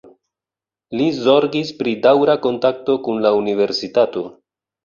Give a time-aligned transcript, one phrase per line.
[1.01, 4.29] Li zorgis pri daŭra kontakto kun la Universitato.